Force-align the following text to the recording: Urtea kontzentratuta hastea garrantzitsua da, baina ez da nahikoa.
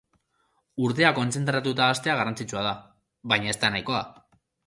Urtea 0.85 1.11
kontzentratuta 1.17 1.89
hastea 1.95 2.15
garrantzitsua 2.21 2.65
da, 2.69 2.73
baina 3.35 3.55
ez 3.55 3.57
da 3.65 3.73
nahikoa. 3.77 4.01